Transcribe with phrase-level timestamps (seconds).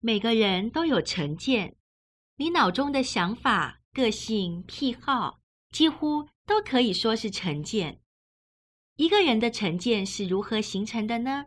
[0.00, 1.74] 每个人都有成见，
[2.36, 5.40] 你脑中的想法、个性、癖好，
[5.72, 7.98] 几乎都可以说是成见。
[8.94, 11.46] 一个人的成见是如何形成的呢？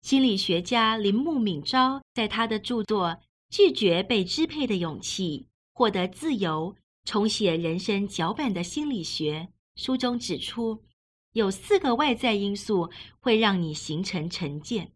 [0.00, 3.08] 心理学家林木敏昭在他的著作
[3.56, 9.48] 《拒绝被支配的勇气：获得自由、重写人生脚本的心理学》
[9.80, 10.82] 书中指出，
[11.34, 12.90] 有四个外在因素
[13.20, 14.90] 会让你形成成见。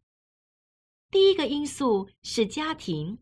[1.09, 3.19] 第一个因素是家庭，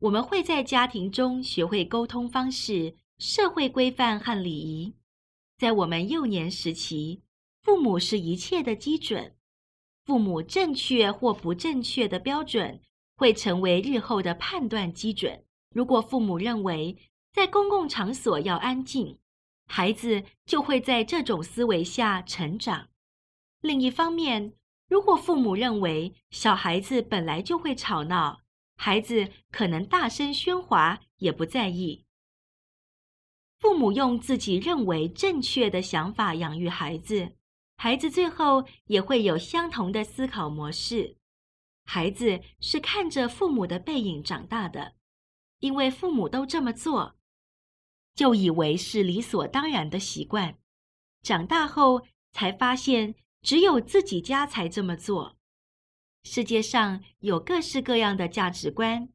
[0.00, 4.92] 我们会在家庭中学会沟通方式、社会规范和礼仪。
[5.56, 7.22] 在我们幼年时期，
[7.62, 9.34] 父母是一切的基准，
[10.04, 12.82] 父母正确或不正确的标准
[13.16, 15.44] 会成为日后的判断基准。
[15.70, 16.96] 如果父母认为
[17.32, 19.18] 在公共场所要安静，
[19.66, 22.88] 孩子就会在这种思维下成长。
[23.60, 24.52] 另一方面，
[24.88, 28.40] 如果父母认为小孩子本来就会吵闹，
[28.76, 32.04] 孩子可能大声喧哗也不在意。
[33.58, 37.32] 父母用自己认为正确的想法养育孩子，
[37.76, 41.16] 孩子最后也会有相同的思考模式。
[41.86, 44.96] 孩子是看着父母的背影长大的，
[45.60, 47.16] 因为父母都这么做，
[48.14, 50.58] 就以为是理所当然的习惯。
[51.22, 53.14] 长大后才发现。
[53.42, 55.36] 只有自己家才这么做。
[56.24, 59.08] 世界上有各式各样的价值观，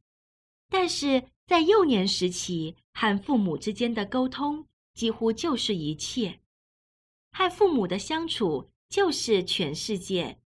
[0.70, 6.40] 但是在幼年时期和父母之间的沟通几乎就是一切，
[7.34, 10.41] 和父母的相处就是全世界。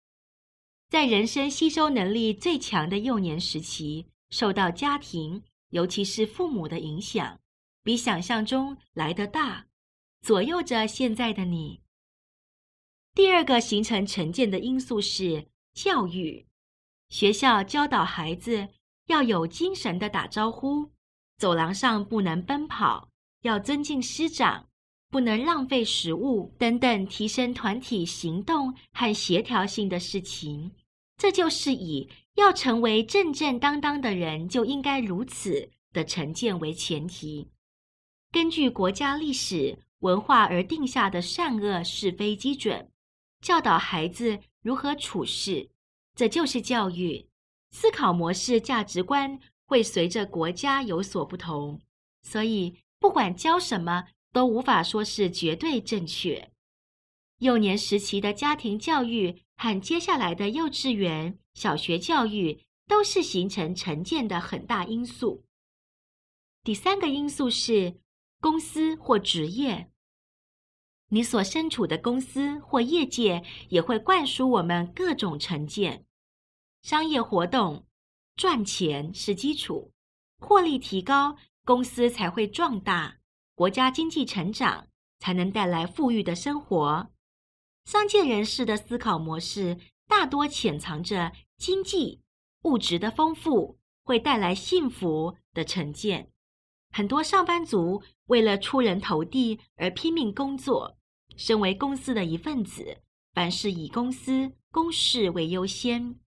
[0.94, 7.40] 在人生吸收能力最强的幼年时期，受到家庭，尤其是父母的影响，
[7.82, 9.66] 比想象中来得大，
[10.22, 11.80] 左右着现在的你。
[13.12, 16.46] 第二个形成成见的因素是教育。
[17.08, 18.68] 学校教导孩子
[19.08, 20.92] 要有精神的打招呼，
[21.38, 23.08] 走廊上不能奔跑，
[23.42, 24.68] 要尊敬师长，
[25.10, 30.70] 不能浪费食物等等，提升团体行动和协调性的事情。
[31.16, 37.48] 这就是以要成为正正当当的人就应该如此的成见为前提，
[38.32, 42.90] 根据国家历史文化而定下的善恶是非基准。
[43.40, 45.70] 教导孩子如何处事，
[46.14, 47.28] 这就是教育。
[47.70, 51.80] 思考模式、价值观会随着国家有所不同，
[52.22, 56.50] 所以不管教什么，都无法说是绝对正确。
[57.38, 65.44] 幼年时期的家庭教育和接下来的幼稚园、小学教育，都是形成成见的很大因素。
[66.62, 68.00] 第三个因素是
[68.40, 69.90] 公司或职业。
[71.08, 76.06] 你所身处的公司或业界也会灌输我们各种成见。
[76.82, 77.86] 商业活动
[78.36, 79.92] 赚钱是基础，
[80.38, 83.18] 获利提高，公司才会壮大，
[83.54, 87.10] 国家经济成长才能带来富裕的生活。
[87.84, 92.20] 商界人士的思考模式大多潜藏着经济
[92.62, 96.30] 物质的丰富会带来幸福的成见。
[96.90, 100.96] 很多上班族为了出人头地而拼命工作。
[101.36, 102.98] 身为公司的一份子，
[103.32, 106.20] 凡事以公司公事为优先。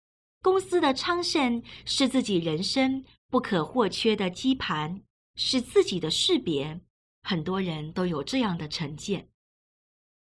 [0.43, 5.03] 公司的昌盛是自己人生不可或缺的基盘，
[5.37, 6.81] 是自己的识别。
[7.23, 9.29] 很多人都有这样的成见。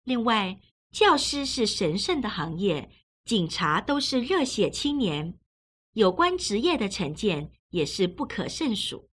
[0.03, 0.59] 另外，
[0.93, 2.89] 教师是神圣的行业，
[3.25, 5.37] 警察都是热血青年。
[5.95, 9.09] 有关职业的成见也是不可胜数。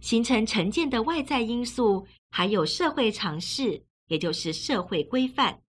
[0.00, 3.84] 形成成见的外在因素还有社会常识。
[4.08, 5.62] 也就是社会规范，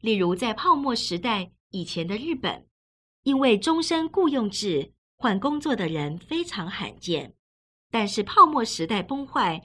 [0.00, 2.68] 例如在泡沫时代以前的日本，
[3.24, 7.34] 因为终身雇佣制，换工作的人非常罕见。
[7.90, 9.60] 但是泡沫时代崩坏，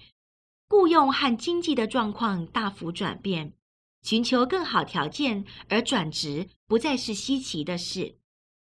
[0.67, 3.53] 雇佣和经济的状况大幅转变，
[4.01, 8.17] 寻求更好条件而转职不再是稀奇的事。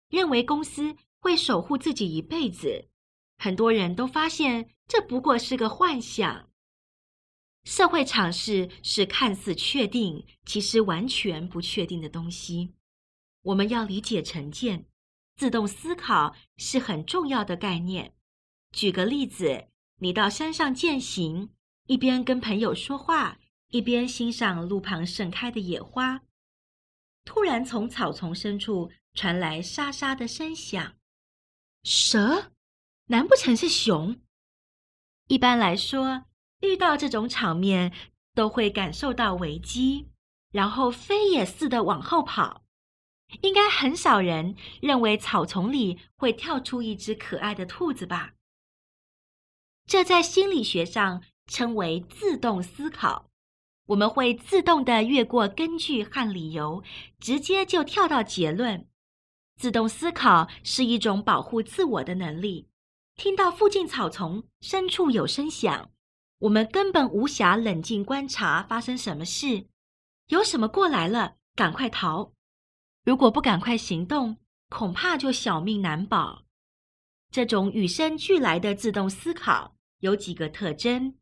[0.09, 2.89] 认为公司会守护自己一辈子，
[3.37, 6.49] 很多人都发现这不过是个幻想。
[7.63, 12.75] 社会尝试是看似确定，其实完全不确定的东西。
[13.41, 14.85] 我们要理解成见，
[15.35, 18.13] 自动思考是很重要的概念。
[18.71, 19.69] 举个例子，
[19.99, 21.49] 你到山上健行，
[21.87, 23.39] 一边跟朋友说话，
[23.69, 26.21] 一边欣赏路旁盛开的野花。
[27.23, 30.95] 突然，从草丛深处传来沙沙的声响。
[31.83, 32.51] 蛇？
[33.07, 34.19] 难不成是熊？
[35.27, 36.25] 一般来说，
[36.61, 37.91] 遇到这种场面，
[38.33, 40.07] 都会感受到危机，
[40.51, 42.63] 然后飞也似的往后跑。
[43.41, 48.33] 应该很少人认为草丛里会跳出一只可爱的兔子吧？
[49.87, 53.31] 这在心理学上称为自动思考。
[53.87, 56.83] 我们会自动的越过根据和理由，
[57.19, 58.87] 直接就跳到结论。
[59.57, 62.67] 自动思考是一种保护自我的能力。
[63.15, 65.91] 听到附近草丛深处有声响，
[66.39, 69.67] 我们根本无暇冷静观察发生什么事，
[70.27, 72.33] 有什么过来了，赶快逃。
[73.05, 74.37] 如果不赶快行动，
[74.69, 76.43] 恐怕就小命难保。
[77.31, 81.15] 这种与生俱来的自动思考有几个特征。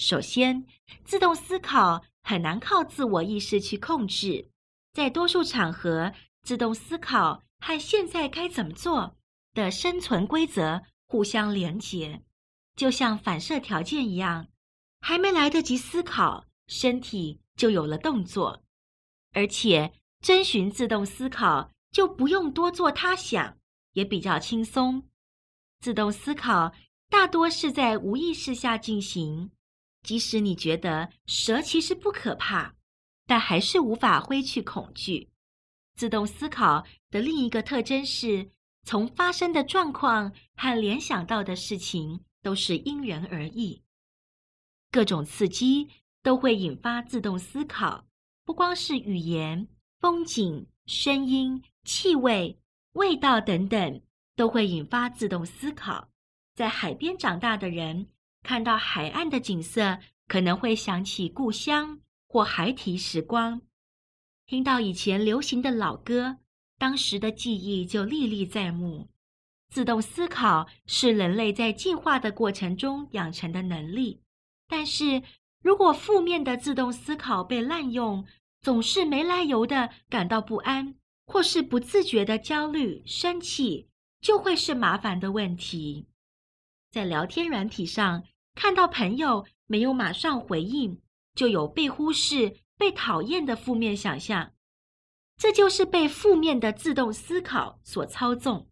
[0.00, 0.64] 首先，
[1.04, 4.48] 自动思考很难靠自我意识去控制，
[4.94, 9.18] 在多数场合，自动思考和现在该怎么做
[9.52, 12.22] 的生存规则互相连结，
[12.76, 14.48] 就像反射条件一样，
[15.02, 18.62] 还没来得及思考，身体就有了动作，
[19.32, 19.92] 而且。
[20.22, 23.56] 遵循自动思考，就不用多做他想，
[23.94, 25.08] 也比较轻松。
[25.80, 26.74] 自动思考
[27.08, 29.50] 大多是在无意识下进行，
[30.02, 32.74] 即使你觉得蛇其实不可怕，
[33.26, 35.30] 但还是无法挥去恐惧。
[35.94, 38.50] 自动思考的另一个特征是，
[38.84, 43.82] 从发生的状况和联想到的事情都是因人而异，
[44.90, 45.88] 各种刺激
[46.22, 48.06] 都会引发自动思考，
[48.44, 49.68] 不光是语言。
[50.00, 52.58] 风景、声音、气味、
[52.92, 54.00] 味道等等，
[54.34, 56.08] 都会引发自动思考。
[56.54, 58.06] 在海边长大的人，
[58.42, 63.60] 看到海岸的景色，可能会想起故乡或孩提时光；
[64.46, 66.38] 听到以前流行的老歌，
[66.78, 69.08] 当时的记忆就历历在目。
[69.68, 74.20] 自动思考是人类在进化的过程中养成的能力，
[74.66, 75.22] 但是
[75.62, 78.26] 如果负面的自动思考被滥用，
[78.62, 83.88] 总是没来由的感到不安，或是不自觉的焦虑、生气，
[84.20, 86.08] 就会是麻烦的问题。
[86.90, 88.24] 在聊天软体上
[88.54, 91.00] 看到朋友没有马上回应，
[91.34, 94.52] 就有被忽视、被讨厌的负面想象，
[95.36, 98.68] 这就是被负面的自动思考所操纵。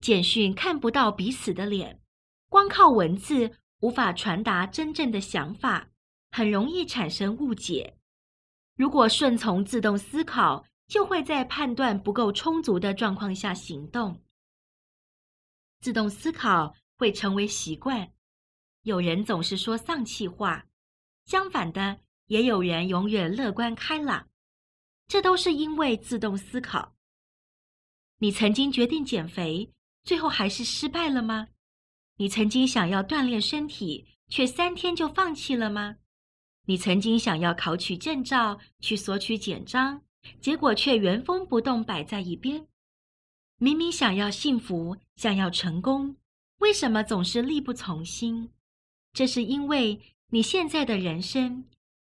[0.00, 2.00] 简讯看不到彼此的脸，
[2.48, 5.88] 光靠文字无法传达真正的想法，
[6.30, 7.96] 很容易产生误解。
[8.76, 14.22] 如果顺从自动思考，就会在判断不够充足的状况下行动。
[15.80, 18.12] 自动思考会成为习惯。
[18.86, 20.64] 有人总是说丧气话，
[21.24, 24.28] 相反的，也有人永远乐观开朗。
[25.08, 26.94] 这都是因为自动思考。
[28.18, 29.72] 你曾经决定减肥，
[30.04, 31.48] 最后还是失败了吗？
[32.18, 35.96] 你曾经想要锻炼身体，却三天就放弃了吗？
[36.66, 40.00] 你曾经想要考取证照，去索取简章，
[40.40, 42.68] 结果却原封不动摆在一边。
[43.58, 46.14] 明明想要幸福，想要成功，
[46.58, 48.52] 为什么总是力不从心？
[49.16, 49.98] 这是因为
[50.28, 51.64] 你现在的人生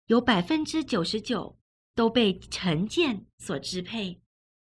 [0.05, 1.57] 有百分之九十九
[1.95, 4.21] 都被成见所支配。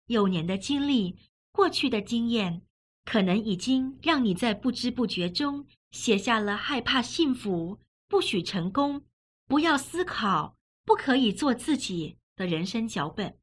[0.05, 1.17] 幼年的经历、
[1.51, 2.61] 过去的经验，
[3.03, 9.01] 可能已经让你在不知不觉中写下了害怕幸福、不许成功。
[9.47, 10.55] 不要思考，
[10.85, 13.39] 不可以做自己的人生脚本，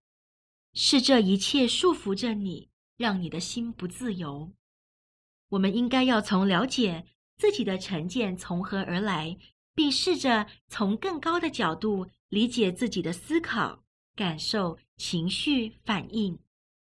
[0.75, 4.53] 是这一切束缚着你，让你的心不自由。
[5.49, 7.05] 我们应该要从了解
[7.39, 9.37] 自己的成见从何而来，
[9.75, 16.39] 并试着从更高的角度理解自己的思考、感受、情绪反应，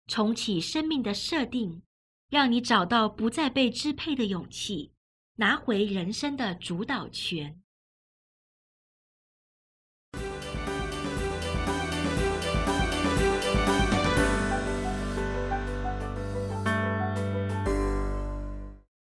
[0.08, 1.82] 重启生命的设定，
[2.30, 4.92] 让你找到不再被支配的勇气，
[5.36, 7.60] 拿回人生的主导权。